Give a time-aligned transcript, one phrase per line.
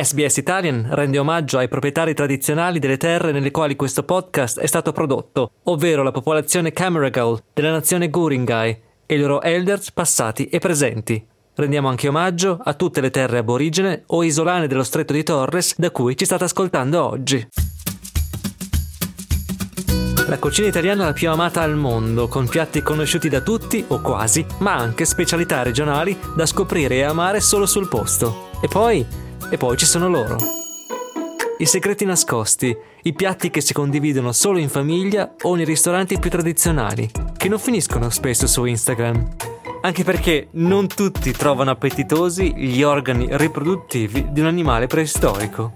[0.00, 4.92] SBS Italian rende omaggio ai proprietari tradizionali delle terre nelle quali questo podcast è stato
[4.92, 11.26] prodotto, ovvero la popolazione Camaragal della nazione Guringai e i loro elders passati e presenti.
[11.52, 15.90] Rendiamo anche omaggio a tutte le terre aborigene o isolane dello stretto di Torres da
[15.90, 17.48] cui ci state ascoltando oggi.
[20.28, 24.00] La cucina italiana è la più amata al mondo, con piatti conosciuti da tutti o
[24.00, 28.50] quasi, ma anche specialità regionali da scoprire e amare solo sul posto.
[28.60, 30.36] E poi e poi ci sono loro.
[31.60, 36.30] I segreti nascosti, i piatti che si condividono solo in famiglia o nei ristoranti più
[36.30, 39.28] tradizionali, che non finiscono spesso su Instagram.
[39.82, 45.72] Anche perché non tutti trovano appetitosi gli organi riproduttivi di un animale preistorico.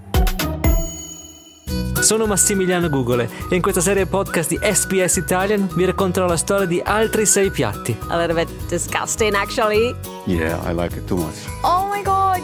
[2.03, 6.67] Sono Massimiliano Gugole e in questa serie podcast di SPS Italian vi racconterò la storia
[6.67, 7.97] di altri sei piatti.
[8.09, 9.95] A little bit disgusting, actually.
[10.27, 11.47] Yeah, I like it too much.
[11.63, 12.41] Oh my god,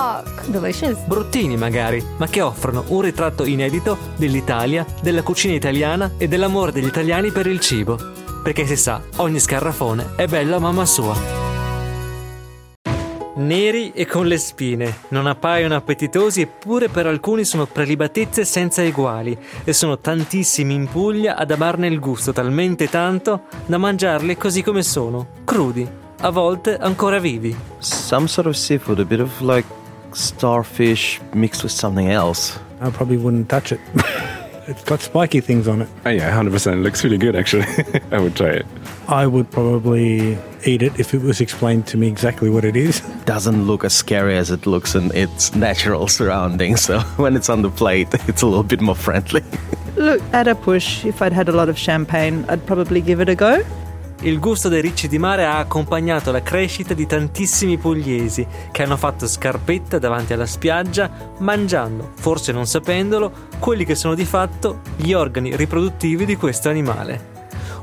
[0.00, 0.46] yuck!
[0.46, 0.98] Delicious.
[1.04, 6.86] Bruttini magari, ma che offrono un ritratto inedito dell'Italia, della cucina italiana e dell'amore degli
[6.86, 7.98] italiani per il cibo.
[8.42, 11.48] Perché si sa, ogni scarrafone è bello a mamma sua.
[13.32, 19.38] Neri e con le spine, non appaiono appetitosi eppure per alcuni sono prelibatezze senza eguali
[19.64, 24.82] e sono tantissimi in Puglia ad amarne il gusto talmente tanto da mangiarli così come
[24.82, 25.88] sono, crudi,
[26.20, 27.56] a volte ancora vivi.
[27.78, 29.79] Some sort of seafood, a bit of like
[30.14, 32.58] starfish mixed with something else.
[32.80, 33.80] I probably wouldn't touch it.
[34.66, 35.88] it's got spiky things on it.
[36.06, 36.80] Oh yeah, hundred percent.
[36.80, 37.66] It Looks really good actually.
[38.10, 38.66] I would try it.
[39.08, 43.00] I would probably eat it if it was explained to me exactly what it is.
[43.24, 46.82] Doesn't look as scary as it looks in its natural surroundings.
[46.82, 49.42] So when it's on the plate, it's a little bit more friendly.
[49.96, 53.28] Look, at a push, if I'd had a lot of champagne, I'd probably give it
[53.28, 53.62] a go.
[54.22, 58.98] Il gusto dei ricci di mare ha accompagnato la crescita di tantissimi pugliesi che hanno
[58.98, 65.14] fatto scarpetta davanti alla spiaggia mangiando, forse non sapendolo, quelli che sono di fatto gli
[65.14, 67.29] organi riproduttivi di questo animale.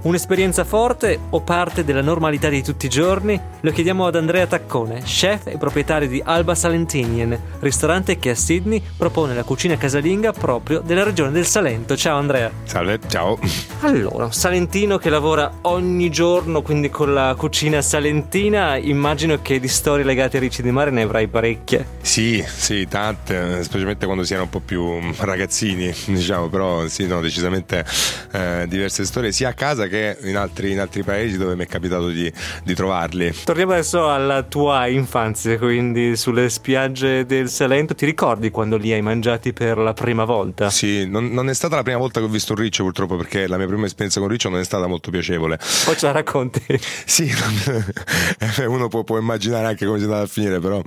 [0.03, 3.39] Un'esperienza forte o parte della normalità di tutti i giorni?
[3.61, 8.81] Lo chiediamo ad Andrea Taccone, chef e proprietario di Alba Salentinian, ristorante che a Sydney
[8.95, 11.97] propone la cucina casalinga proprio della regione del Salento.
[11.97, 12.51] Ciao Andrea.
[12.63, 13.39] Salve, ciao.
[13.81, 19.67] Allora, un salentino che lavora ogni giorno quindi con la cucina salentina, immagino che di
[19.67, 21.85] storie legate ai ricci di mare ne avrai parecchie.
[22.01, 27.19] Sì, sì, tante, specialmente quando si era un po' più ragazzini, diciamo, però sì, no,
[27.19, 27.83] decisamente
[28.31, 31.67] eh, diverse storie sia a casa che in altri, in altri paesi dove mi è
[31.67, 32.31] capitato di,
[32.63, 33.33] di, trovarli.
[33.43, 37.95] Torniamo adesso alla tua infanzia, quindi sulle spiagge del Salento.
[37.95, 40.69] Ti ricordi quando li hai mangiati per la prima volta?
[40.69, 43.47] Sì, non, non è stata la prima volta che ho visto un riccio purtroppo perché
[43.47, 45.59] la mia prima esperienza con riccio non è stata molto piacevole.
[45.85, 46.61] Poi ce la racconti?
[47.05, 47.31] sì,
[48.67, 50.81] uno può, può, immaginare anche come si è andata a finire, però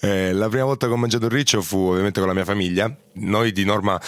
[0.00, 2.94] eh, la prima volta che ho mangiato un riccio fu ovviamente con la mia famiglia.
[3.16, 4.00] Noi di norma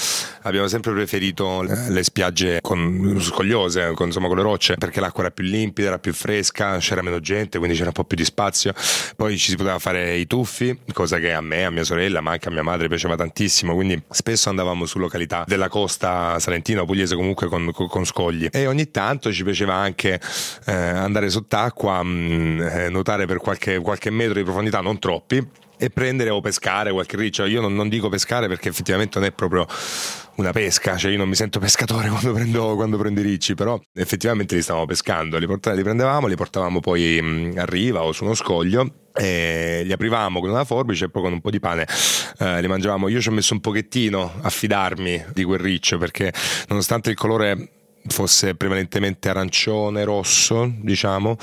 [0.42, 5.32] abbiamo sempre preferito le spiagge con, scogliose, con, insomma, con le rocce perché l'acqua era
[5.32, 8.72] più limpida, era più fresca, c'era meno gente, quindi c'era un po' più di spazio.
[9.16, 12.32] Poi ci si poteva fare i tuffi, cosa che a me, a mia sorella, ma
[12.32, 13.74] anche a mia madre piaceva tantissimo.
[13.74, 18.48] Quindi spesso andavamo su località della costa salentina o pugliese comunque con, con, scogli.
[18.50, 20.20] E ogni tanto ci piaceva anche
[20.66, 25.64] eh, andare sott'acqua, mh, mm, eh, nuotare per qualche, qualche metro di profondità, non troppi
[25.78, 27.44] e prendere o pescare qualche riccio.
[27.44, 29.66] Io non, non, dico pescare perché effettivamente non è proprio
[30.36, 33.80] una pesca, cioè io non mi sento pescatore quando prendo, quando prendo i ricci, però
[33.94, 38.12] effettivamente li stavamo pescando, li, port- li prendevamo, li portavamo poi mh, a riva o
[38.12, 41.60] su uno scoglio e li aprivamo con una forbice e poi con un po' di
[41.60, 41.86] pane
[42.38, 43.08] eh, li mangiavamo.
[43.08, 46.32] Io ci ho messo un pochettino a fidarmi di quel riccio perché
[46.68, 47.70] nonostante il colore
[48.08, 51.36] fosse prevalentemente arancione, rosso, diciamo.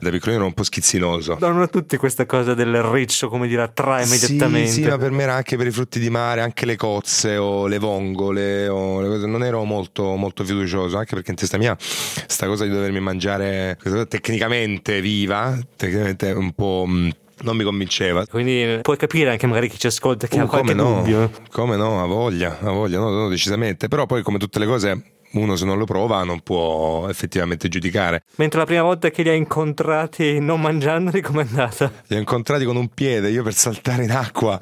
[0.00, 1.36] Da piccolino era un po' schizzinoso.
[1.40, 4.70] Non a tutti questa cosa del riccio, come dire, attrae immediatamente.
[4.70, 7.36] Sì, sì, ma per me era anche per i frutti di mare, anche le cozze
[7.36, 9.26] o le vongole o le cose.
[9.26, 13.78] Non ero molto, molto fiducioso, anche perché in testa mia sta cosa di dovermi mangiare
[14.08, 17.08] tecnicamente viva, tecnicamente un po' mm,
[17.42, 18.24] non mi convinceva.
[18.26, 21.30] Quindi puoi capire anche magari chi ci ascolta che uh, ha qualche come no, dubbio.
[21.50, 23.88] Come no, ha voglia, ha voglia, no, no, decisamente.
[23.88, 25.02] Però poi come tutte le cose
[25.40, 28.24] uno se non lo prova non può effettivamente giudicare.
[28.36, 31.92] Mentre la prima volta che li hai incontrati non mangiandoli com'è andata?
[32.06, 34.60] Li ho incontrati con un piede, io per saltare in acqua,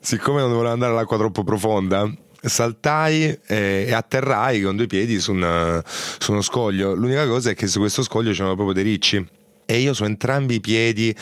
[0.00, 2.10] siccome non volevo andare all'acqua troppo profonda,
[2.40, 6.94] saltai e, e atterrai con due piedi su, una, su uno scoglio.
[6.94, 10.56] L'unica cosa è che su questo scoglio c'erano proprio dei ricci e io su entrambi
[10.56, 11.14] i piedi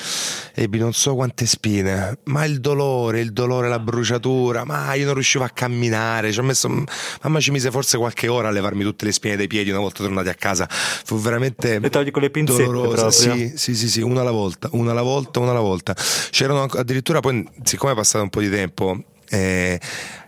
[0.54, 5.14] ebbi non so quante spine, ma il dolore, il dolore, la bruciatura, ma io non
[5.14, 6.68] riuscivo a camminare, ci ho messo,
[7.22, 10.02] mamma ci mise forse qualche ora a levarmi tutte le spine dai piedi una volta
[10.02, 14.00] tornati a casa, fu veramente le togli con le pinzette dolorosa, sì, sì, sì, sì,
[14.00, 15.94] una alla volta, una alla volta, una alla volta.
[16.30, 19.80] C'erano addirittura poi, siccome è passato un po' di tempo, eh,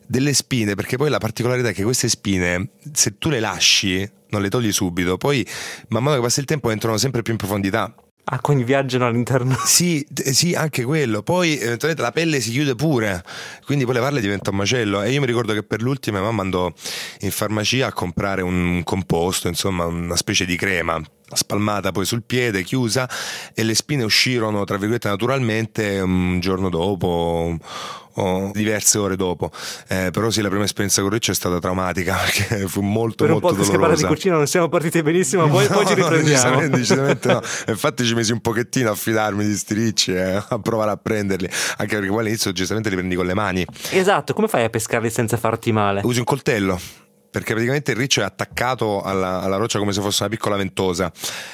[0.07, 4.43] delle spine, perché poi la particolarità è che queste spine, se tu le lasci, non
[4.43, 5.47] le togli subito, poi
[5.89, 7.95] man mano che passa il tempo entrano sempre più in profondità.
[8.25, 9.57] Ah, quindi viaggiano all'interno.
[9.67, 11.23] Sì, sì, anche quello.
[11.23, 13.23] Poi eventualmente la pelle si chiude pure,
[13.65, 15.03] quindi poi levarle diventa un macello.
[15.03, 16.73] E io mi ricordo che per l'ultima mamma andò
[17.21, 21.01] in farmacia a comprare un composto, insomma, una specie di crema
[21.37, 23.09] spalmata poi sul piede, chiusa
[23.55, 27.59] e le spine uscirono tra virgolette naturalmente un giorno dopo
[28.15, 29.51] o diverse ore dopo
[29.89, 33.33] eh, però sì la prima esperienza con Riccio è stata traumatica perché fu molto per
[33.35, 35.87] un molto po' che parla di dolorosa cucina non siamo partiti benissimo poi, No, poi
[35.87, 37.41] ci no, riprendiamo decisamente, decisamente no.
[37.73, 41.49] Infatti ci mesi un pochettino a fidarmi di sti ricci e a provare a prenderli,
[41.79, 43.65] anche perché poi all'inizio giustamente li prendi con le mani.
[43.91, 46.79] esatto come fai a pescarli senza farti male Usi un coltello.
[47.33, 51.11] Perché praticamente il riccio è attaccato alla, alla roccia come se fosse una piccola ventosa,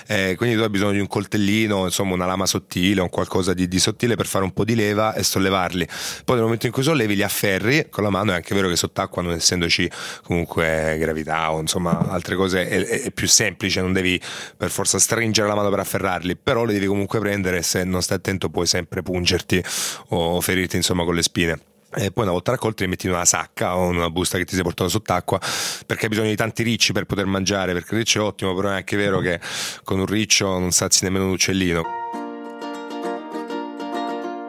[0.08, 3.68] Eh, quindi tu hai bisogno di un coltellino, insomma una lama sottile, un qualcosa di,
[3.68, 5.86] di sottile per fare un po' di leva e sollevarli.
[6.24, 8.74] Poi nel momento in cui sollevi li afferri con la mano, è anche vero che
[8.74, 9.88] sott'acqua, non essendoci
[10.24, 14.20] comunque gravità o insomma altre cose, è, è- più semplice, non devi
[14.56, 18.16] per forza stringere la mano per afferrarli, però li devi comunque prendere se non stai
[18.16, 19.62] attento puoi sempre pungerti
[20.08, 21.60] o ferirti insomma con le spine.
[21.94, 24.44] E poi una volta raccolti li metti in una sacca o in una busta che
[24.44, 25.40] ti sei portato sott'acqua
[25.86, 28.68] perché hai bisogno di tanti ricci per poter mangiare perché il riccio è ottimo però
[28.68, 29.40] è anche vero che
[29.84, 31.82] con un riccio non sazi nemmeno un uccellino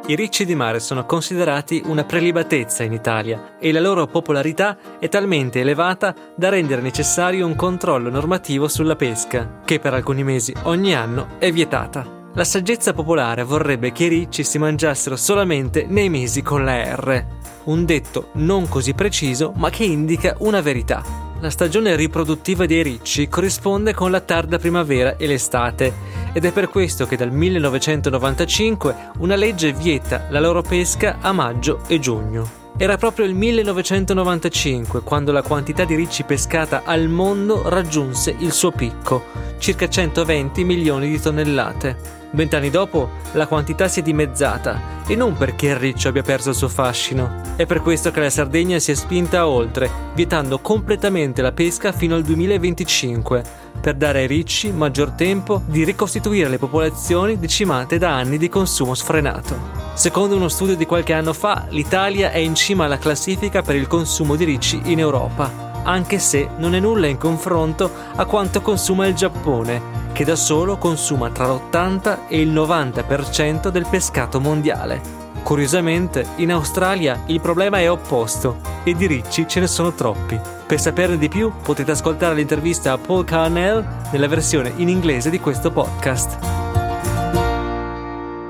[0.08, 5.08] I ricci di mare sono considerati una prelibatezza in Italia e la loro popolarità è
[5.08, 10.96] talmente elevata da rendere necessario un controllo normativo sulla pesca, che per alcuni mesi ogni
[10.96, 12.19] anno è vietata.
[12.36, 17.26] La saggezza popolare vorrebbe che i ricci si mangiassero solamente nei mesi con la R,
[17.66, 21.04] un detto non così preciso ma che indica una verità.
[21.42, 25.92] La stagione riproduttiva dei ricci corrisponde con la tarda primavera e l'estate
[26.32, 31.82] ed è per questo che dal 1995 una legge vieta la loro pesca a maggio
[31.88, 32.58] e giugno.
[32.78, 38.72] Era proprio il 1995 quando la quantità di ricci pescata al mondo raggiunse il suo
[38.72, 39.24] picco,
[39.58, 42.19] circa 120 milioni di tonnellate.
[42.32, 46.56] Vent'anni dopo la quantità si è dimezzata e non perché il riccio abbia perso il
[46.56, 47.42] suo fascino.
[47.56, 52.14] È per questo che la Sardegna si è spinta oltre, vietando completamente la pesca fino
[52.14, 53.44] al 2025,
[53.82, 58.94] per dare ai ricci maggior tempo di ricostituire le popolazioni decimate da anni di consumo
[58.94, 59.88] sfrenato.
[59.96, 63.88] Secondo uno studio di qualche anno fa, l'Italia è in cima alla classifica per il
[63.88, 69.08] consumo di ricci in Europa anche se non è nulla in confronto a quanto consuma
[69.08, 69.82] il Giappone,
[70.14, 75.02] che da solo consuma tra l'80 e il 90% del pescato mondiale.
[75.44, 80.40] Curiosamente, in Australia il problema è opposto e di ricci ce ne sono troppi.
[80.68, 85.40] Per saperne di più potete ascoltare l'intervista a Paul Carnell nella versione in inglese di
[85.40, 86.59] questo podcast.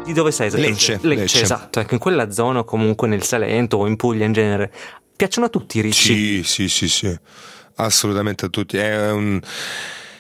[0.09, 0.50] Di dove sei?
[0.50, 1.41] Lecce, Lecce, Lecce.
[1.44, 1.79] esatto.
[1.79, 4.71] Ecco, in quella zona comunque nel Salento o in Puglia in genere.
[5.15, 6.41] Piacciono a tutti i ricci?
[6.41, 7.15] Sì, sì, sì, sì,
[7.75, 8.77] assolutamente a tutti.
[8.77, 9.39] È, un-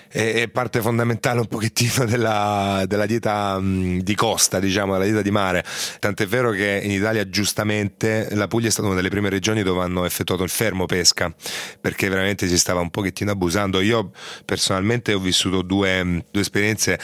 [0.07, 5.31] è- parte fondamentale un pochettino della, della dieta mh, di costa, diciamo, della dieta di
[5.31, 5.63] mare.
[5.97, 9.81] Tant'è vero che in Italia giustamente la Puglia è stata una delle prime regioni dove
[9.81, 11.33] hanno effettuato il fermo pesca,
[11.81, 13.81] perché veramente si stava un pochettino abusando.
[13.81, 14.11] Io
[14.45, 16.99] personalmente ho vissuto due, mh, due esperienze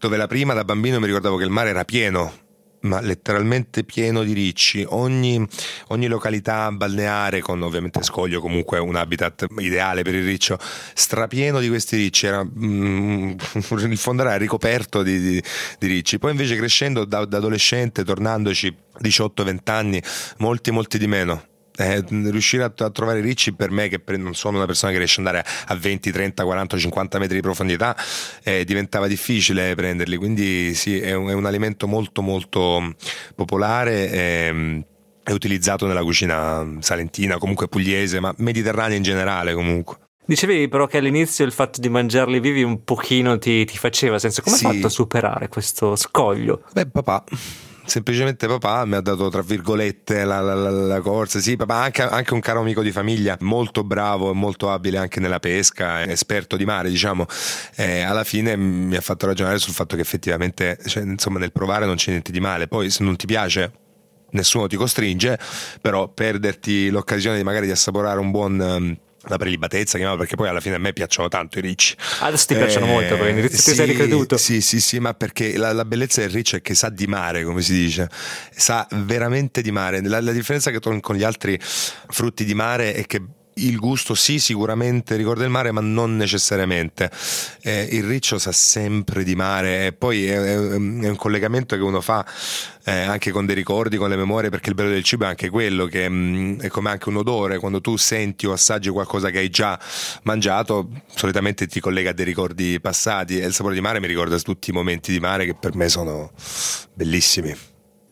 [0.00, 2.48] dove la prima da bambino mi ricordavo che il mare era pieno
[2.82, 4.84] ma letteralmente pieno di ricci.
[4.88, 5.46] Ogni,
[5.88, 10.58] ogni località balneare, con ovviamente scoglio, comunque un habitat ideale per il riccio,
[10.94, 12.26] strapieno di questi ricci.
[12.26, 13.32] Era, mm,
[13.90, 15.42] il fondo era ricoperto di, di-
[15.78, 16.18] di ricci.
[16.18, 20.02] Poi invece crescendo da, da adolescente, tornandoci 18-20 anni,
[20.38, 21.48] molti, molti di meno.
[21.80, 25.20] Eh, riuscire a, a trovare ricci per me, che non sono una persona che riesce
[25.20, 27.96] ad andare a 20, 30, 40, 50 metri di profondità,
[28.42, 30.16] eh, diventava difficile prenderli.
[30.16, 32.94] Quindi sì, è un, è un alimento molto molto
[33.34, 34.10] popolare.
[34.10, 34.84] ehm,
[35.22, 39.96] è utilizzato nella cucina salentina, comunque pugliese, ma mediterranea in generale comunque.
[40.24, 44.42] Dicevi però che all'inizio il fatto di mangiarli vivi un pochino ti, ti faceva senso.
[44.42, 44.66] Come Sì.
[44.66, 46.62] hai fatto a superare questo scoglio?
[46.72, 47.24] Beh, papà.
[47.90, 51.40] Semplicemente papà mi ha dato tra virgolette la, la- la- la corsa.
[51.40, 55.18] Sì, papà, anche, anche un caro amico di famiglia, molto bravo e molto abile anche
[55.18, 57.26] nella pesca, esperto di mare, diciamo.
[57.74, 61.84] Eh, alla fine mi ha fatto ragionare sul fatto che effettivamente, cioè, insomma, nel provare
[61.84, 62.68] non c'è niente di male.
[62.68, 63.72] Poi, se non ti piace,
[64.30, 65.36] nessuno ti costringe,
[65.80, 68.98] però perderti l'occasione di magari di assaporare un buon.
[69.28, 71.96] La prelibatezza, perché poi alla fine a me piacciono tanto i ricci.
[72.20, 74.34] Adesso ti piacciono molto, perché all'inizio ti sei ricreduto.
[74.36, 77.06] Eh, Sì, sì, sì, ma perché la, la bellezza del riccio è che sa di
[77.06, 78.08] mare, come si dice,
[78.54, 80.02] sa veramente di mare.
[80.02, 83.22] La, la differenza che con gli altri frutti di mare è che
[83.66, 87.10] il gusto sì, sicuramente ricorda il mare, ma non necessariamente.
[87.62, 91.82] Eh, il riccio sa sempre di mare e poi è, è, è un collegamento che
[91.82, 92.24] uno fa
[92.84, 95.48] eh, anche con dei ricordi, con le memorie, perché il bello del cibo è anche
[95.50, 99.30] quello che mh, mm, è come anche un odore, quando tu senti o assaggi qualcosa
[99.30, 99.78] che hai già
[100.22, 104.38] mangiato, solitamente ti collega a dei ricordi passati e il sapore di mare mi ricorda
[104.38, 106.32] tutti i momenti di mare che per me sono
[106.94, 107.54] bellissimi.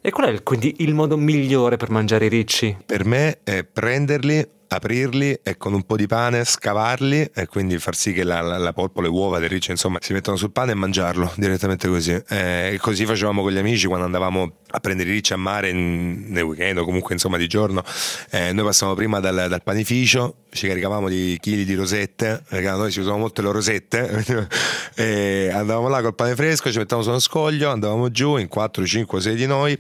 [0.00, 2.76] E qual è quindi il modo migliore per mangiare i ricci?
[2.86, 7.94] Per me è prenderli, aprirli e con un po' di pane scavarli e quindi far
[7.94, 10.72] sì che la, la, la polpa, le uova del riccio insomma si mettano sul pane
[10.72, 12.12] e mangiarlo direttamente così.
[12.28, 15.70] Eh, e così facevamo con gli amici quando andavamo a prendere i ricci a mare
[15.70, 17.82] in, nel weekend o comunque insomma di giorno.
[18.30, 22.90] Eh, noi passavamo prima dal, dal, panificio ci caricavamo di chili di rosette perché noi
[22.90, 24.48] si usavano molto le rosette
[24.96, 28.86] e andavamo là col pane fresco ci mettevamo su uno scoglio andavamo giù in 4,
[28.86, 29.78] 5, 6 di noi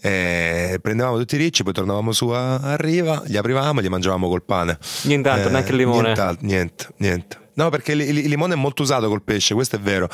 [0.00, 4.27] eh, prendevamo tutti i ricci poi tornavamo su a, a riva li aprivamo li mangiavamo
[4.28, 8.56] col pane nient'altro, neanche il limone niente, niente, niente No, perché il, il, limone è
[8.56, 10.08] molto usato col pesce, questo è vero,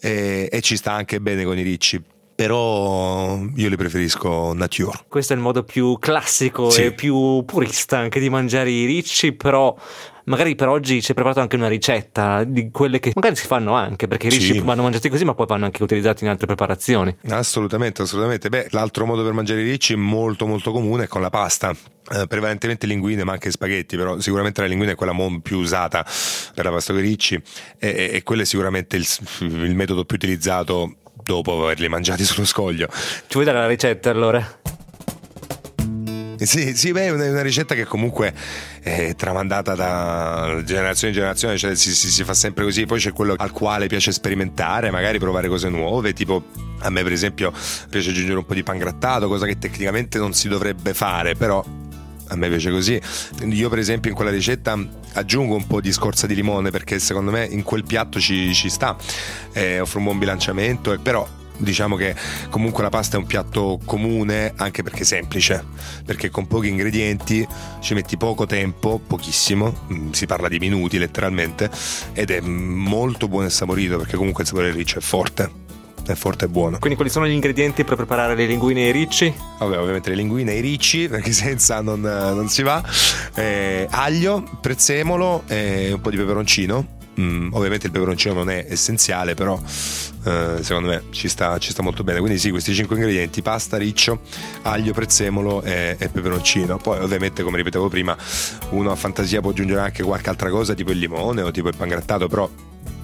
[0.00, 2.00] e, e ci sta anche bene con i ricci
[2.34, 5.04] però io li preferisco nature.
[5.08, 6.84] Questo è il modo più classico sì.
[6.84, 9.74] e più purista anche di mangiare i ricci, però
[10.24, 13.74] magari per oggi ci hai preparato anche una ricetta di quelle che magari si fanno
[13.74, 14.60] anche, perché i ricci sì.
[14.60, 17.16] vanno mangiati così, ma poi vanno anche utilizzati in altre preparazioni.
[17.28, 18.48] Assolutamente, assolutamente.
[18.48, 21.74] Beh, l'altro modo per mangiare i ricci molto molto comune è con la pasta.
[22.12, 26.04] Eh, prevalentemente linguine ma anche spaghetti però sicuramente la linguina è quella più usata
[26.54, 27.34] per la pasta con i ricci
[27.78, 29.06] e, e, e quello è sicuramente il,
[29.38, 32.88] il metodo più utilizzato dopo averli mangiati sullo scoglio.
[32.90, 34.60] Ci vuoi dare la ricetta allora?
[36.38, 38.34] Sì, sì, beh, è una, ricetta che comunque
[38.80, 42.86] è tramandata da generazione in generazione, cioè si, si, si, fa sempre così.
[42.86, 46.44] Poi c'è quello al quale piace sperimentare, magari provare cose nuove, tipo
[46.80, 47.52] a me per esempio
[47.88, 51.64] piace aggiungere un po' di pangrattato, cosa che tecnicamente non si dovrebbe fare, però
[52.28, 53.00] a me piace così.
[53.44, 54.78] Io, per esempio, in quella ricetta
[55.12, 58.68] aggiungo un po' di scorza di limone perché secondo me in quel piatto ci, ci
[58.68, 58.96] sta,
[59.52, 61.26] eh, offre un buon bilanciamento, però
[61.58, 62.14] diciamo che
[62.50, 65.64] comunque la pasta è un piatto comune anche perché è semplice
[66.04, 67.46] perché con pochi ingredienti
[67.80, 71.70] ci metti poco tempo pochissimo mm, si parla di minuti letteralmente
[72.12, 75.62] ed è molto buono e saporito perché comunque il sapore del riccio è forte
[76.12, 76.78] è forte e buono.
[76.78, 79.32] Quindi quali sono gli ingredienti per preparare le linguine e i ricci?
[79.58, 82.82] Vabbè, ovviamente le linguine e i ricci, perché senza non, non si va.
[83.34, 86.93] Eh, aglio, prezzemolo e un po' di peperoncino.
[87.20, 89.60] Mm, ovviamente il peperoncino non è essenziale, però
[90.24, 92.18] eh, secondo me ci sta, ci sta, molto bene.
[92.18, 94.20] Quindi sì, questi cinque ingredienti, pasta, riccio,
[94.62, 96.76] aglio, prezzemolo e, e, peperoncino.
[96.78, 98.16] Poi ovviamente, come ripetevo prima,
[98.70, 101.76] uno a fantasia può aggiungere anche qualche altra cosa, tipo il limone o tipo il
[101.76, 102.48] pangrattato, però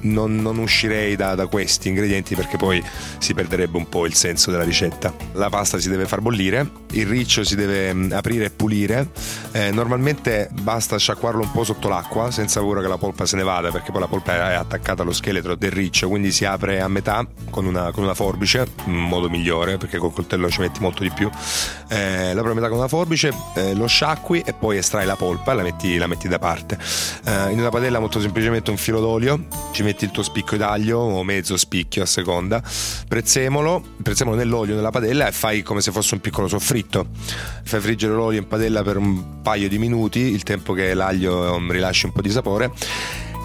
[0.03, 2.83] non, non uscirei da, da, questi ingredienti perché poi
[3.19, 5.15] si perderebbe un po' il senso della ricetta.
[5.33, 9.11] La pasta si deve far bollire, il riccio si deve mm, aprire e pulire.
[9.53, 13.43] Eh, normalmente basta sciacquarlo un po' sotto l'acqua senza paura che la polpa se ne
[13.43, 16.89] vada perché poi la polpa è attaccata allo scheletro del riccio, quindi si apre a
[16.89, 21.03] metà con una, con una forbice, in modo migliore perché col coltello ci metti molto
[21.03, 21.31] di più.
[21.89, 25.17] Eh, la apri a metà con una forbice, eh, lo sciacqui e poi estrai la
[25.17, 26.79] polpa e la metti, la metti da parte.
[27.25, 30.99] Eh, in una padella molto semplicemente un filo d'olio, ci metti il tuo spicchio d'aglio
[30.99, 32.63] o mezzo spicchio a seconda,
[33.09, 37.09] prezzemolo, prezzemolo nell'olio nella padella e fai come se fosse un piccolo soffritto.
[37.65, 41.71] Fai friggere l'olio in padella per un paio di minuti, il tempo che l'aglio um,
[41.71, 42.73] rilasci un po' di sapore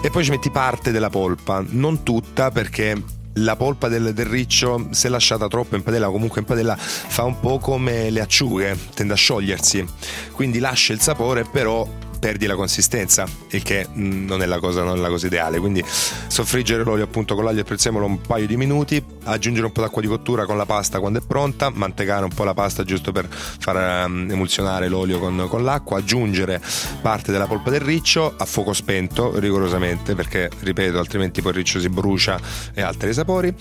[0.02, 3.02] e poi ci metti parte della polpa, non tutta perché
[3.38, 7.24] la polpa del, del, riccio, se lasciata troppo in padella o comunque in padella, fa
[7.24, 9.84] un po' come le acciughe, tende a sciogliersi.
[10.32, 11.86] Quindi lascia il sapore, però
[12.26, 15.60] perdi la consistenza, il che mm, non è la cosa, non è la cosa ideale.
[15.60, 15.80] Quindi
[16.26, 20.02] soffriggere l'olio appunto con l'aglio e prezzemolo un paio di minuti, aggiungere un po' d'acqua
[20.02, 23.28] di cottura con la pasta quando è pronta, mantecare un po' la pasta giusto per
[23.30, 26.60] far um, emulsionare l'olio con, con l'acqua, aggiungere
[27.00, 31.78] parte della polpa del riccio a fuoco spento rigorosamente perché ripeto altrimenti poi il riccio
[31.78, 32.40] si brucia
[32.74, 33.54] e altri sapori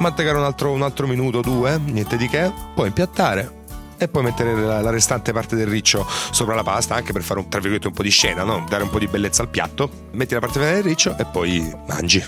[0.00, 3.59] mantecare un altro, un altro minuto o due, niente di che, poi impiattare,
[4.00, 7.40] e poi mettere la, la, restante parte del riccio sopra la pasta anche per fare
[7.40, 8.64] un, tra virgolette un po' di scena, no?
[8.66, 11.70] dare un po' di bellezza al piatto, metti la parte finale del riccio e poi
[11.86, 12.24] mangi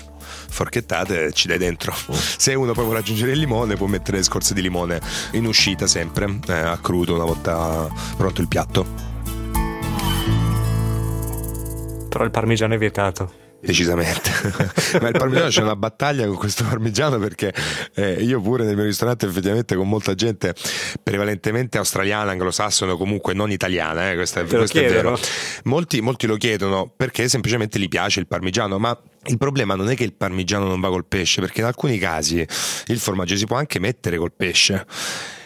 [0.49, 1.93] forchettate ci dai dentro.
[2.13, 5.01] Se uno poi vuole aggiungere il limone, può mettere scorze di limone
[5.31, 8.85] in uscita sempre, eh, a crudo una volta pronto il piatto.
[12.07, 13.42] Però il parmigiano è vietato.
[13.65, 14.29] Decisamente,
[14.99, 17.53] ma il parmigiano c'è una battaglia con questo parmigiano perché
[17.95, 20.53] eh, io pure nel mio ristorante effettivamente con molta gente
[21.01, 25.17] prevalentemente australiana, anglosassone o comunque non italiana, eh, questo, è, questo è vero.
[25.63, 29.95] Molti, molti lo chiedono perché semplicemente gli piace il parmigiano, ma il problema non è
[29.95, 32.45] che il parmigiano non va col pesce, perché in alcuni casi
[32.87, 34.85] il formaggio si può anche mettere col pesce.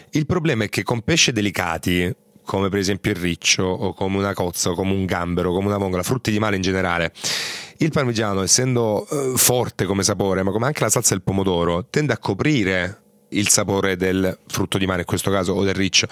[0.10, 2.12] Il problema è che con pesce delicati
[2.48, 5.78] come per esempio il riccio o come una cozza o come un gambero, come una
[5.78, 7.12] vongola, frutti di mare in generale.
[7.78, 12.14] Il parmigiano, essendo eh, forte come sapore, ma come anche la salsa del pomodoro, tende
[12.14, 16.08] a coprire il sapore del frutto di mare in questo caso o del riccio.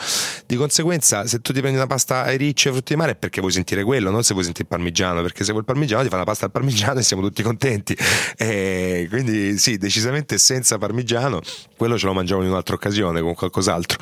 [0.45, 3.15] Di conseguenza se tu ti prendi una pasta ai ricci e frutti di mare è
[3.15, 6.03] perché vuoi sentire quello non se vuoi sentire il parmigiano perché se vuoi il parmigiano
[6.03, 7.95] ti fa una pasta al parmigiano e siamo tutti contenti.
[8.37, 11.41] E quindi sì decisamente senza parmigiano
[11.77, 13.99] quello ce lo mangiamo in un'altra occasione con qualcos'altro.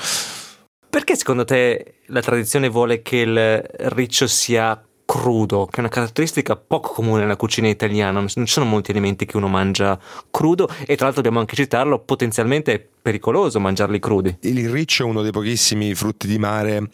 [0.90, 3.62] Perché secondo te la tradizione vuole che il
[3.94, 4.80] riccio sia
[5.14, 9.28] crudo, che è una caratteristica poco comune nella cucina italiana, non ci sono molti elementi
[9.28, 10.00] che uno mangia
[10.32, 14.38] crudo e tra l'altro dobbiamo anche citarlo, potenzialmente è pericoloso mangiarli crudi.
[14.42, 16.90] il riccio è uno dei pochissimi frutti di mare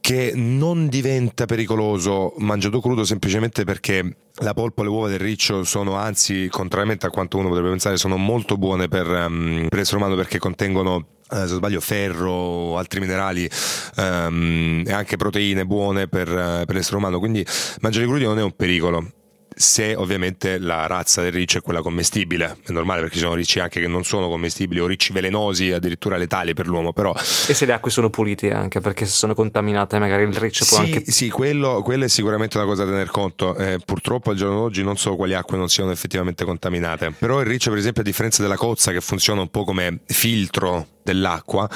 [0.00, 5.62] che non diventa pericoloso mangiato crudo semplicemente perché la polpa e le uova del riccio
[5.64, 9.98] sono anzi, contrariamente a quanto uno potrebbe pensare, sono molto buone per, ehm, per l'essere
[9.98, 13.48] umano perché contengono se non sbaglio ferro, altri minerali
[13.96, 17.44] ehm, e anche proteine buone per, eh, per l'essere umano, quindi
[17.80, 19.19] mangiare crudi non è un pericolo.
[19.60, 23.60] Se ovviamente la razza del riccio è quella commestibile, è normale perché ci sono ricci
[23.60, 27.66] anche che non sono commestibili o ricci velenosi, addirittura letali per l'uomo, però E se
[27.66, 31.10] le acque sono pulite anche, perché se sono contaminate magari il riccio può sì, anche...
[31.10, 33.54] sì quello, quello è sicuramente una cosa da tener conto.
[33.54, 37.12] Eh, purtroppo al giorno d'oggi non so quali acque non siano effettivamente contaminate.
[37.18, 40.86] Però il riccio, per esempio, a differenza della cozza che funziona un po' come filtro
[41.02, 41.68] dell'acqua,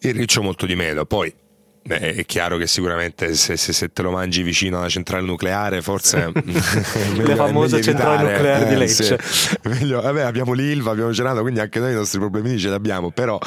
[0.00, 1.04] il riccio molto di meno.
[1.04, 1.32] Poi
[1.84, 5.82] beh, è chiaro che sicuramente se, se- se te lo mangi vicino alla centrale nucleare,
[5.82, 8.32] forse meglio- La famosa centrale evitare.
[8.36, 9.18] nucleare di Eh, Lecce.
[9.22, 9.56] sì.
[9.68, 13.10] Meglio- vabbè, abbiamo l'Ilva, abbiamo cenato, quindi anche noi i nostri problemini ce li abbiamo.
[13.10, 13.38] Però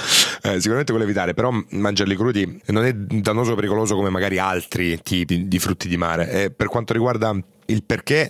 [0.44, 1.34] eh, sicuramente quello evitare.
[1.34, 5.98] Però mangiarli crudi non è dannoso o pericoloso come magari altri tipi di frutti di
[5.98, 6.30] mare.
[6.32, 7.36] E per quanto riguarda
[7.68, 8.30] il perché.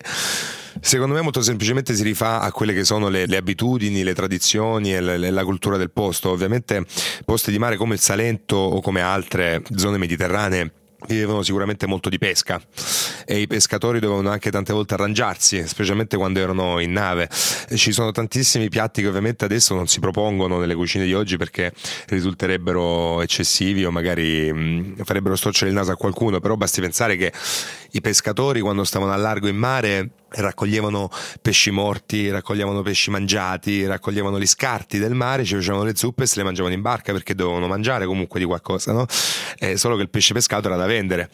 [0.82, 4.94] Secondo me molto semplicemente si rifà a quelle che sono le, le abitudini, le tradizioni
[4.94, 6.30] e le- la cultura del posto.
[6.30, 6.86] Ovviamente
[7.24, 10.72] posti di mare come il Salento o come altre zone mediterranee
[11.08, 12.60] vivevano sicuramente molto di pesca
[13.26, 17.30] e i pescatori dovevano anche tante volte arrangiarsi, specialmente quando erano in nave.
[17.76, 21.74] Ci sono tantissimi piatti che ovviamente adesso non si propongono nelle cucine di oggi perché
[22.08, 27.32] risulterebbero eccessivi o magari mh, farebbero storcere il naso a qualcuno, però basti pensare che
[27.92, 31.10] i pescatori quando stavano a largo in mare raccoglievano
[31.42, 36.26] pesci morti, raccoglievano pesci mangiati, raccoglievano gli scarti del mare, ci facevano le zuppe e
[36.26, 39.06] se le mangiavano in barca perché dovevano mangiare comunque di qualcosa, no?
[39.58, 41.30] Eh, solo che il pesce pescato era da vendere.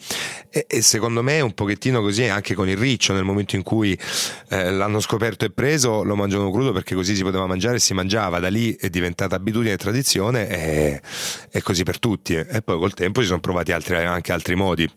[0.50, 3.98] E, e secondo me un pochettino così anche con il riccio, nel momento in cui
[4.48, 7.94] eh, l'hanno scoperto e preso, lo mangiavano crudo perché così si poteva mangiare e si
[7.94, 11.00] mangiava, da lì è diventata abitudine e tradizione e
[11.50, 12.34] è così per tutti.
[12.34, 14.90] E poi col tempo si sono provati altri- anche altri modi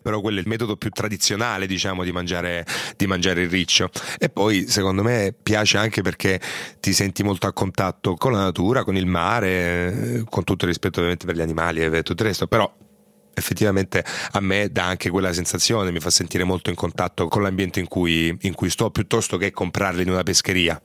[0.00, 2.64] però quello è il metodo più tradizionale diciamo di mangiare,
[2.96, 3.90] di mangiare il riccio.
[4.18, 6.40] E poi secondo me piace anche perché
[6.80, 10.98] ti senti molto a contatto con la natura con il mare con tutto il rispetto
[10.98, 12.46] ovviamente per gli animali e tutto il resto.
[12.46, 12.72] Però
[13.32, 17.80] effettivamente a me dà anche quella sensazione mi fa sentire molto in contatto con l'ambiente
[17.80, 20.80] in cui, in cui sto piuttosto che comprarli in una pescheria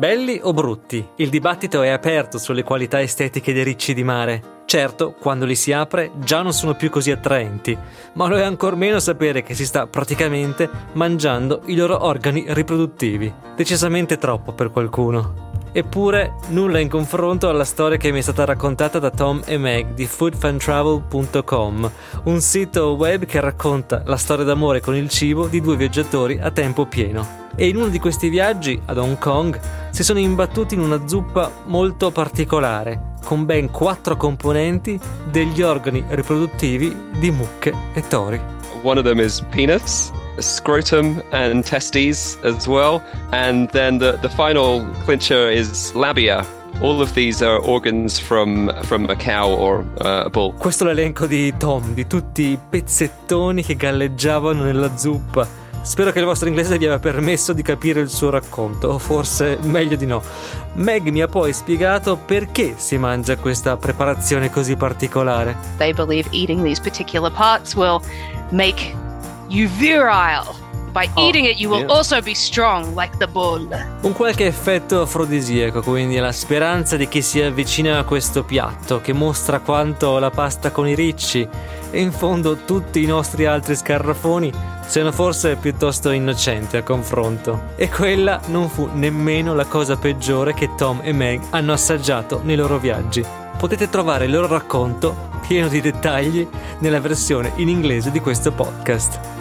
[0.00, 1.06] Belli o brutti?
[1.16, 4.62] Il dibattito è aperto sulle qualità estetiche dei ricci di mare.
[4.64, 7.76] Certo, quando li si apre già non sono più così attraenti,
[8.14, 13.30] ma lo è ancor meno sapere che si sta praticamente mangiando i loro organi riproduttivi.
[13.54, 15.49] Decisamente troppo per qualcuno.
[15.72, 19.94] Eppure nulla in confronto alla storia che mi è stata raccontata da Tom e Meg
[19.94, 21.90] di foodfantravel.com,
[22.24, 26.50] un sito web che racconta la storia d'amore con il cibo di due viaggiatori a
[26.50, 27.38] tempo pieno.
[27.54, 29.58] E in uno di questi viaggi ad Hong Kong
[29.90, 34.98] si sono imbattuti in una zuppa molto particolare, con ben quattro componenti
[35.30, 38.40] degli organi riproduttivi di mucche e tori.
[38.82, 43.02] One of them is penis, scrotum, and testes as well.
[43.32, 46.44] And then the, the final clincher is labia.
[46.80, 50.54] All of these are organs from, from a cow or uh, a bull.
[50.54, 55.46] Questo è l'elenco di Tom, di tutti i pezzettoni che galleggiavano nella zuppa.
[55.82, 59.58] Spero che il vostro inglese vi abbia permesso di capire il suo racconto, o forse
[59.62, 60.22] meglio di no.
[60.74, 65.56] Meg mi ha poi spiegato perché si mangia questa preparazione così particolare.
[65.78, 68.00] They believe eating these particular parts will
[68.50, 68.94] make
[69.50, 70.68] you virile.
[70.92, 71.92] By Oh, eating it, you will yeah.
[71.94, 73.68] also be strong, like the bull.
[74.02, 79.12] Un qualche effetto afrodisiaco, quindi la speranza di chi si avvicina a questo piatto che
[79.12, 81.48] mostra quanto la pasta con i ricci
[81.92, 84.52] e in fondo tutti i nostri altri scarrafoni
[84.84, 87.68] siano forse piuttosto innocenti a confronto.
[87.76, 92.56] E quella non fu nemmeno la cosa peggiore che Tom e Meg hanno assaggiato nei
[92.56, 93.24] loro viaggi.
[93.56, 96.48] Potete trovare il loro racconto pieno di dettagli
[96.80, 99.39] nella versione in inglese di questo podcast.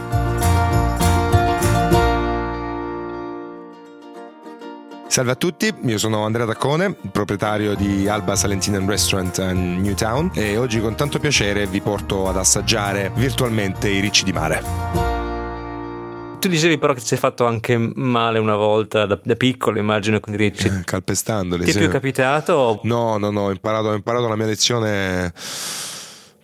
[5.10, 10.56] Salve a tutti, io sono Andrea Taccone, proprietario di Alba Salentinian Restaurant a Newtown e
[10.56, 14.62] oggi con tanto piacere vi porto ad assaggiare virtualmente i ricci di mare.
[16.39, 20.19] Tu dicevi però che ti sei fatto anche male una volta da, da piccolo, immagino,
[20.19, 20.69] con i ricci.
[20.86, 21.63] Calpestandoli.
[21.63, 21.80] Ti è sì.
[21.80, 22.80] più capitato?
[22.84, 25.34] No, no, no, ho imparato, ho imparato la mia lezione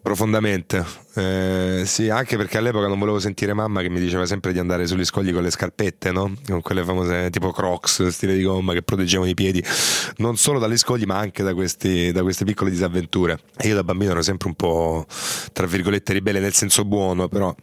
[0.01, 1.04] profondamente.
[1.15, 4.85] Eh, sì, anche perché all'epoca non volevo sentire mamma che mi diceva sempre di andare
[4.85, 6.33] sugli scogli con le scarpette, no?
[6.47, 9.63] Con quelle famose tipo Crocs, stile di gomma che proteggevano i piedi
[10.17, 13.39] non solo dagli scogli ma anche da, questi, da queste piccole disavventure.
[13.57, 15.05] E io da bambino ero sempre un po'
[15.53, 17.53] tra virgolette ribelle nel senso buono, però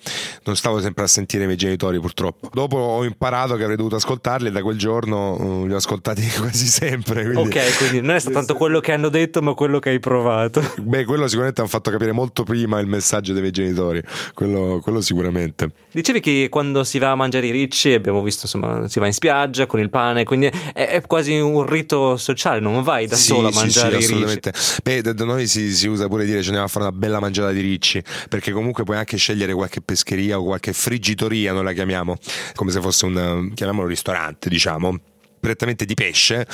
[0.44, 2.48] non stavo sempre a sentire i miei genitori purtroppo.
[2.52, 6.26] Dopo ho imparato che avrei dovuto ascoltarli e da quel giorno uh, li ho ascoltati
[6.38, 7.24] quasi sempre.
[7.24, 7.58] Quindi...
[7.58, 10.62] Ok, quindi non è stato tanto quello che hanno detto ma quello che hai provato.
[10.80, 14.02] Beh, quello sicuramente hanno fatto capire molto prima il messaggio dei miei genitori,
[14.34, 15.70] quello, quello sicuramente.
[15.92, 19.12] Dicevi che quando si va a mangiare i ricci, abbiamo visto insomma, si va in
[19.12, 23.26] spiaggia con il pane, quindi è, è quasi un rito sociale, non vai da Sì,
[23.26, 24.50] solo a sì, mangiare sì, i ricci.
[24.82, 27.50] Beh, da noi si, si usa pure dire ci andiamo a fare una bella mangiata
[27.52, 32.16] di ricci, perché comunque puoi anche scegliere qualche pescheria o qualche friggitoria, noi la chiamiamo,
[32.54, 34.98] come se fosse un, chiamiamolo ristorante, diciamo,
[35.40, 36.46] prettamente di pesce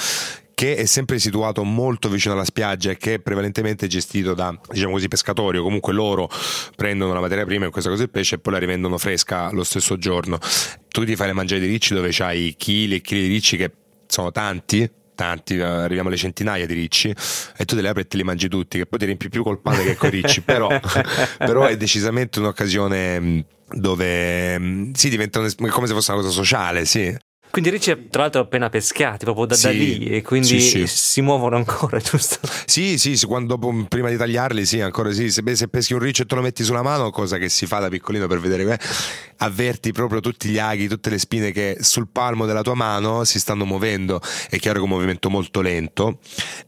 [0.59, 4.95] che è sempre situato molto vicino alla spiaggia e che è prevalentemente gestito da, diciamo
[4.95, 6.29] così, pescatori o comunque loro
[6.75, 9.63] prendono la materia prima, in questo caso il pesce, e poi la rivendono fresca lo
[9.63, 10.37] stesso giorno.
[10.89, 13.71] Tu ti fai le mangiare di ricci dove c'hai chili e chili di ricci che
[14.09, 17.15] sono tanti, tanti, eh, arriviamo alle centinaia di ricci
[17.57, 19.45] e tu te li apri e te li mangi tutti, che poi ti riempi più
[19.45, 20.67] col pane che con i ricci, però,
[21.39, 23.45] però è decisamente un'occasione mh,
[23.75, 27.17] dove mh, sì, diventa come se fosse una cosa sociale, sì.
[27.51, 30.61] Quindi i ricci tra l'altro appena pescati, proprio da, da Sì, lì, e quindi sì,
[30.61, 30.87] sì.
[30.87, 32.39] si muovono ancora, giusto?
[32.67, 35.31] Sì, sì, quando, dopo, prima di tagliarli, sì, ancora sì.
[35.31, 37.79] Se, se peschi un riccio e te lo metti sulla mano, cosa che si fa
[37.79, 38.79] da piccolino per vedere, eh,
[39.39, 43.39] avverti proprio tutti gli aghi, tutte le spine che sul palmo della tua mano si
[43.41, 44.21] stanno muovendo.
[44.49, 46.19] È chiaro che è un movimento molto lento,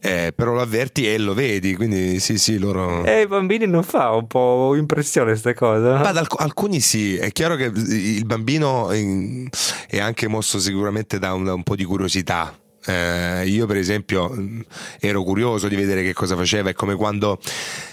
[0.01, 3.03] eh, però lo avverti e lo vedi, quindi sì, sì, loro...
[3.05, 5.99] E ai bambini non fa un po' impressione questa cosa?
[5.99, 10.70] Ma ad alc- alcuni sì, è chiaro che il bambino è anche mosso sicuramente
[11.17, 12.55] da un, da un po' di curiosità.
[12.83, 14.65] Eh, io per esempio mh,
[14.99, 17.39] ero curioso di vedere che cosa faceva, è come quando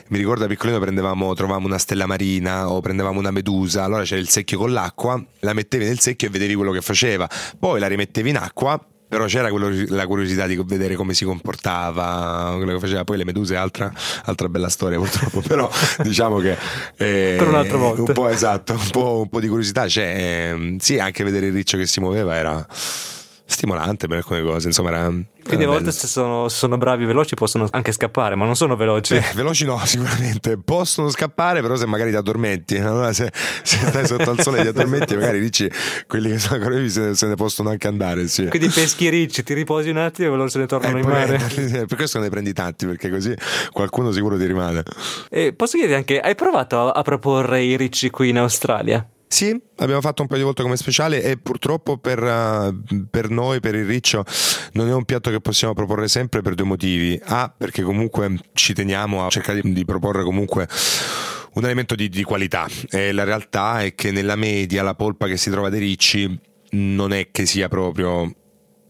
[0.08, 4.20] mi ricordo da piccolino prendevamo, trovavamo una stella marina o prendevamo una medusa, allora c'era
[4.20, 7.86] il secchio con l'acqua, la mettevi nel secchio e vedevi quello che faceva, poi la
[7.86, 8.82] rimettevi in acqua.
[9.08, 13.04] Però c'era quello- la curiosità di vedere come si comportava, quello che faceva.
[13.04, 13.90] Poi le meduse, altra,
[14.24, 15.40] altra bella storia purtroppo.
[15.40, 15.68] Però
[16.02, 16.56] diciamo che
[16.96, 18.02] eh, Per un'altra volta.
[18.02, 20.50] un po' esatto, un po', un po' di curiosità c'è.
[20.52, 22.66] ehm, sì, anche vedere il riccio che si muoveva era
[23.46, 24.66] stimolante per alcune cose.
[24.68, 25.12] Insomma, era.
[25.48, 28.54] Quindi a era volte se sono, sono bravi e veloci possono anche scappare, ma non
[28.54, 29.14] sono veloci.
[29.14, 30.58] Eh, veloci no, sicuramente.
[30.58, 32.76] Possono scappare, però se magari ti addormenti.
[32.88, 33.30] Allora, se,
[33.62, 35.70] se stai sotto al sole e ti addormenti, magari dici
[36.06, 38.28] quelli che sono ancora vivi se, se ne possono anche andare.
[38.28, 38.46] Sì.
[38.46, 41.06] Quindi peschi i ricci, ti riposi un attimo e loro se ne tornano Eh, in
[41.08, 41.36] mare.
[41.86, 43.34] per questo ne prendi tanti, perché così
[43.72, 44.82] qualcuno sicuro ti rimane.
[45.56, 49.06] Posso chiederti anche, hai provato a, a proporre i ricci qui in Australia?
[49.28, 52.74] Sì, l'abbiamo fatto un paio di volte come speciale e purtroppo per, eh,
[53.10, 54.24] per noi, per il riccio,
[54.72, 57.20] non è un piatto che possiamo proporre sempre per due motivi.
[57.24, 60.66] A, perché comunque ci teniamo a cercare di, di proporre comunque
[61.54, 65.36] un alimento di, di qualità e la realtà è che nella media la polpa che
[65.36, 68.32] si trova dei ricci non è che sia proprio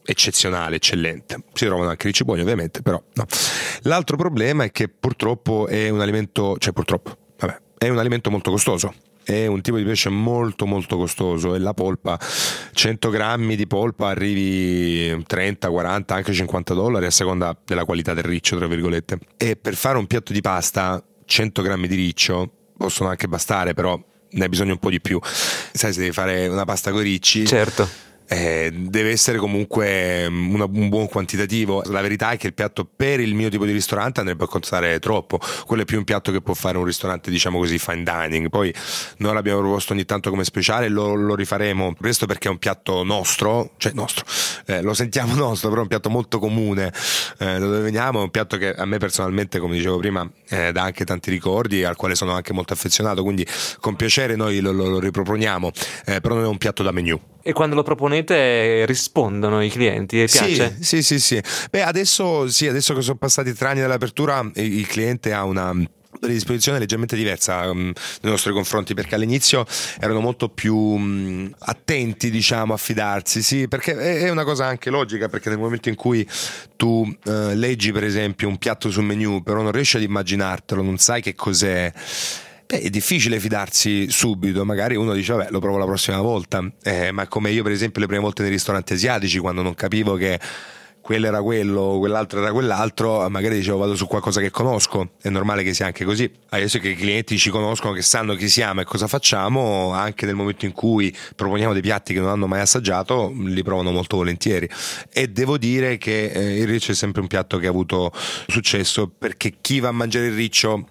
[0.05, 1.42] eccezionale, eccellente.
[1.53, 3.27] Si trovano anche ricci buoni ovviamente, però no.
[3.83, 8.51] L'altro problema è che purtroppo è un alimento, cioè purtroppo, vabbè, è un alimento molto
[8.51, 8.94] costoso.
[9.29, 12.19] È un tipo di pesce molto molto costoso e la polpa,
[12.73, 18.25] 100 grammi di polpa arrivi 30, 40, anche 50 dollari a seconda della qualità del
[18.25, 19.19] riccio, tra virgolette.
[19.37, 24.03] E per fare un piatto di pasta, 100 grammi di riccio possono anche bastare, però
[24.31, 25.21] ne hai bisogno un po' di più.
[25.23, 27.87] Sai, se devi fare una pasta con i ricci, Certo.
[28.29, 31.83] Eh, deve essere comunque mm, una- un buon quantitativo.
[31.87, 34.99] La verità è che il piatto per il mio tipo di ristorante andrebbe a costare
[34.99, 35.38] troppo.
[35.67, 38.49] Quello è più un piatto che può fare un ristorante, diciamo così, fine dining.
[38.49, 38.73] Poi
[39.19, 41.95] noi l'abbiamo proposto ogni tanto come speciale, lo, lo rifaremo.
[41.95, 44.25] Questo perché è un piatto nostro, cioè nostro,
[44.67, 46.93] eh, lo sentiamo nostro, però è un piatto molto comune
[47.38, 48.21] eh, da dove veniamo.
[48.21, 51.85] È un piatto che a me personalmente, come dicevo prima, eh, dà anche tanti ricordi,
[51.85, 53.23] al quale sono anche molto affezionato.
[53.23, 53.47] Quindi
[53.81, 55.71] con piacere noi lo, lo- lo riproponiamo,
[56.07, 57.19] eh, però non è un piatto da menù.
[57.49, 60.21] E quando lo proponete rispondono i clienti?
[60.21, 60.77] E piace?
[60.81, 61.43] Sì, sì, sì, sì.
[61.71, 65.75] Beh, adesso, sì, adesso che sono passati tre anni dall'apertura, il cliente ha una
[66.21, 67.85] predisposizione leggermente diversa um,
[68.21, 69.65] nei nostri confronti perché all'inizio
[69.99, 74.91] erano molto più um, attenti diciamo a fidarsi sì perché è, è una cosa anche
[74.91, 76.29] logica perché nel momento in cui
[76.77, 80.99] tu eh, leggi per esempio un piatto sul menu però non riesci ad immaginartelo non
[80.99, 81.93] sai che cos'è
[82.70, 87.12] Beh, è difficile fidarsi subito, magari uno dice vabbè lo provo la prossima volta, Eh,
[87.12, 90.38] ma come io per esempio le prime volte nei ristoranti asiatici quando non capivo che
[91.00, 95.62] quello era quello, quell'altro era quell'altro, magari dicevo vado su qualcosa che conosco, è normale
[95.62, 96.31] che sia anche così.
[96.50, 100.35] Adesso che i clienti ci conoscono, che sanno chi siamo e cosa facciamo, anche nel
[100.35, 104.68] momento in cui proponiamo dei piatti che non hanno mai assaggiato, li provano molto volentieri.
[105.11, 108.12] E devo dire che eh, il riccio è sempre un piatto che ha avuto
[108.46, 110.88] successo perché chi va a mangiare il riccio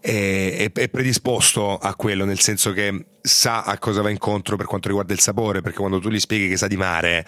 [0.00, 4.88] è, è, predisposto a quello, nel senso che sa a cosa va incontro per quanto
[4.88, 7.26] riguarda il sapore, perché quando tu gli spieghi che sa di mare,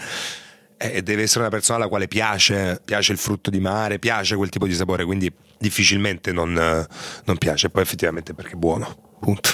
[0.76, 4.48] eh, deve essere una persona alla quale piace, piace il frutto di mare, piace quel
[4.48, 9.08] tipo di sapore, quindi difficilmente non, non piace, poi effettivamente perché è buono.
[9.20, 9.50] Punto.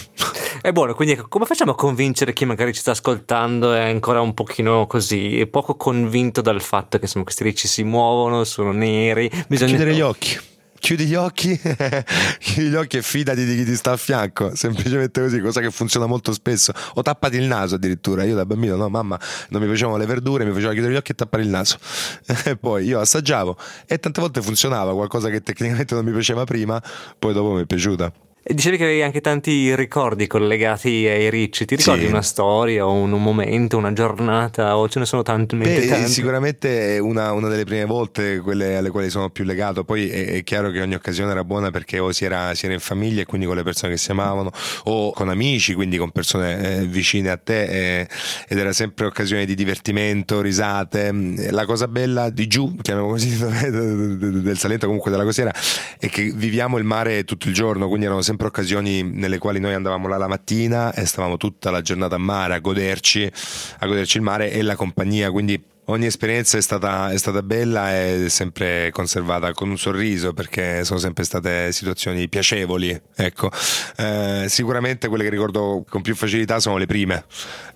[0.63, 4.21] È buono, quindi ecco, come facciamo a convincere chi magari ci sta ascoltando è ancora
[4.21, 8.71] un pochino così, è poco convinto dal fatto che insomma, questi ricci si muovono, sono
[8.71, 9.71] neri, bisogna...
[9.71, 11.59] Chiudere gli occhi chiudi gli occhi,
[12.39, 15.71] chiudi gli occhi e fidati di chi ti sta a fianco, semplicemente così, cosa che
[15.71, 16.73] funziona molto spesso.
[16.95, 18.25] O tappati il naso addirittura.
[18.25, 21.12] Io da bambino, no, mamma, non mi facevano le verdure, mi faceva chiudere gli occhi
[21.12, 21.79] e tappare il naso.
[22.47, 26.81] E poi io assaggiavo e tante volte funzionava, qualcosa che tecnicamente non mi piaceva prima,
[27.19, 28.26] poi dopo mi è piaciuta.
[28.49, 31.65] Dicevi che avevi anche tanti ricordi collegati ai ricci.
[31.65, 32.07] Ti ricordi sì.
[32.07, 34.77] una storia, un, un, momento, una giornata?
[34.77, 35.57] O ce ne sono tanti?
[35.57, 39.83] Beh, Sicuramente una, una, delle prime volte quelle alle quali sono più legato.
[39.83, 42.75] Poi è, è chiaro che ogni occasione era buona perché o si era, si era,
[42.75, 44.53] in famiglia e quindi con le persone che si amavano,
[44.85, 47.65] o con amici, quindi con persone eh, vicine a te.
[47.65, 48.09] Eh,
[48.47, 51.13] ed era sempre occasione di divertimento, risate.
[51.51, 55.53] La cosa bella di giù, chiamiamo così, del Salento, comunque della costiera,
[55.99, 59.59] è che viviamo il mare tutto il giorno, quindi erano sempre sempre occasioni nelle quali
[59.59, 63.31] noi andavamo là la mattina e stavamo tutta la giornata a mare a goderci,
[63.79, 67.94] a goderci il mare e la compagnia, quindi ogni esperienza è stata, è stata, bella
[67.94, 72.99] e sempre conservata con un sorriso perché sono sempre state situazioni piacevoli.
[73.14, 73.51] Ecco.
[73.96, 77.25] Eh, sicuramente quelle che ricordo con più facilità sono le prime,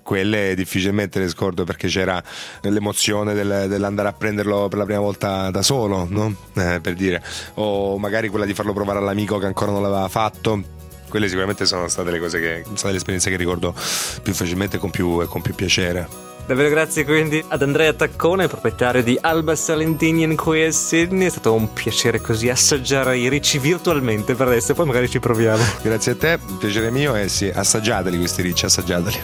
[0.02, 2.22] quelle difficilmente le scordo perché c'era
[2.62, 6.34] l'emozione del, dell'andare a prenderlo per la prima volta da solo, no?
[6.54, 7.22] eh, per dire,
[7.54, 10.78] o magari quella di farlo provare all'amico che ancora non l'aveva fatto
[11.10, 13.74] quelle sicuramente sono state le cose che sono state le esperienze che ricordo
[14.22, 16.08] più facilmente e con più, con più piacere.
[16.46, 21.28] Davvero grazie quindi ad Andrea Taccone, proprietario di Alba Salentinian qui a Sydney.
[21.28, 25.62] È stato un piacere così assaggiare i ricci virtualmente per adesso, poi magari ci proviamo.
[25.80, 29.20] Grazie a te, piacere mio e sì, assaggiateli questi ricci, assaggiateli.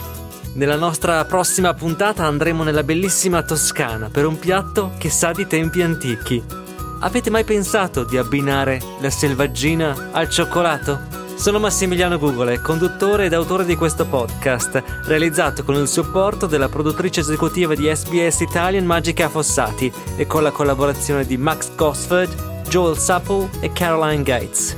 [0.53, 5.81] Nella nostra prossima puntata andremo nella bellissima Toscana per un piatto che sa di tempi
[5.81, 6.41] antichi.
[7.01, 11.16] Avete mai pensato di abbinare la selvaggina al cioccolato?
[11.37, 17.19] Sono Massimiliano Gugole, conduttore ed autore di questo podcast, realizzato con il supporto della produttrice
[17.19, 23.49] esecutiva di SBS Italian Magica Fossati e con la collaborazione di Max Gosford, Joel Supple
[23.61, 24.75] e Caroline Gates.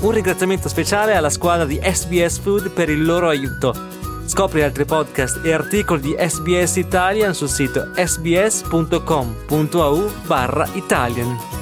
[0.00, 3.74] Un ringraziamento speciale alla squadra di SBS Food per il loro aiuto.
[4.24, 9.02] Scopri altri podcast e articoli di SBS Italian sul sito sbs.com.au
[10.26, 11.61] barra Italian.